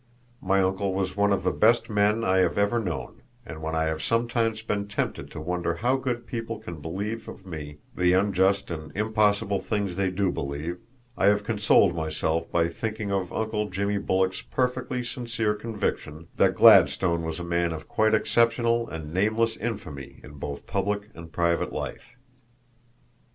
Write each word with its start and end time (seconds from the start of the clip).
My 0.41 0.63
uncle 0.63 0.95
was 0.95 1.15
one 1.15 1.31
of 1.31 1.43
the 1.43 1.51
best 1.51 1.87
men 1.87 2.23
I 2.23 2.37
have 2.39 2.57
ever 2.57 2.79
known, 2.79 3.21
and 3.45 3.61
when 3.61 3.75
I 3.75 3.83
have 3.83 4.01
sometimes 4.01 4.63
been 4.63 4.87
tempted 4.87 5.29
to 5.29 5.39
wonder 5.39 5.75
how 5.75 5.95
good 5.97 6.25
people 6.25 6.57
can 6.57 6.81
believe 6.81 7.27
of 7.29 7.45
me 7.45 7.77
the 7.95 8.13
unjust 8.13 8.71
and 8.71 8.91
impossible 8.97 9.59
things 9.59 9.97
they 9.97 10.09
do 10.09 10.31
believe, 10.31 10.79
I 11.15 11.27
have 11.27 11.43
consoled 11.43 11.93
myself 11.93 12.51
by 12.51 12.67
thinking 12.67 13.11
of 13.11 13.31
Uncle 13.31 13.69
Jimmy 13.69 13.99
Bulloch's 13.99 14.41
perfectly 14.41 15.03
sincere 15.03 15.53
conviction 15.53 16.29
that 16.35 16.55
Gladstone 16.55 17.21
was 17.21 17.39
a 17.39 17.43
man 17.43 17.71
of 17.71 17.87
quite 17.87 18.15
exceptional 18.15 18.89
and 18.89 19.13
nameless 19.13 19.55
infamy 19.55 20.19
in 20.23 20.31
both 20.39 20.65
public 20.65 21.11
and 21.13 21.31
private 21.31 21.71
life. 21.71 22.15